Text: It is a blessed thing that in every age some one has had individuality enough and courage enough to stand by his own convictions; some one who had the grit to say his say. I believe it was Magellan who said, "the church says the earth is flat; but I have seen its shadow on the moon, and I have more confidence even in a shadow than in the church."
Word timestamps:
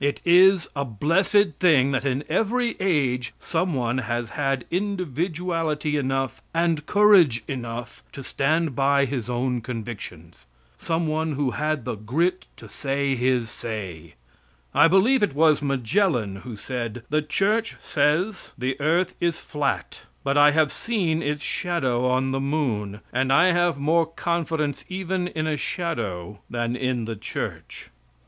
It 0.00 0.20
is 0.24 0.66
a 0.74 0.84
blessed 0.84 1.54
thing 1.60 1.92
that 1.92 2.04
in 2.04 2.24
every 2.28 2.74
age 2.80 3.32
some 3.38 3.74
one 3.74 3.98
has 3.98 4.30
had 4.30 4.64
individuality 4.72 5.96
enough 5.96 6.42
and 6.52 6.84
courage 6.84 7.44
enough 7.46 8.02
to 8.10 8.24
stand 8.24 8.74
by 8.74 9.04
his 9.04 9.30
own 9.30 9.60
convictions; 9.60 10.46
some 10.80 11.06
one 11.06 11.34
who 11.34 11.52
had 11.52 11.84
the 11.84 11.94
grit 11.94 12.46
to 12.56 12.68
say 12.68 13.14
his 13.14 13.50
say. 13.50 14.14
I 14.74 14.88
believe 14.88 15.22
it 15.22 15.36
was 15.36 15.62
Magellan 15.62 16.34
who 16.42 16.56
said, 16.56 17.04
"the 17.08 17.22
church 17.22 17.76
says 17.78 18.54
the 18.58 18.74
earth 18.80 19.14
is 19.20 19.38
flat; 19.38 20.02
but 20.24 20.36
I 20.36 20.50
have 20.50 20.72
seen 20.72 21.22
its 21.22 21.44
shadow 21.44 22.04
on 22.04 22.32
the 22.32 22.40
moon, 22.40 22.98
and 23.12 23.32
I 23.32 23.52
have 23.52 23.78
more 23.78 24.06
confidence 24.06 24.84
even 24.88 25.28
in 25.28 25.46
a 25.46 25.56
shadow 25.56 26.40
than 26.50 26.74
in 26.74 27.04
the 27.04 27.14
church." 27.14 27.90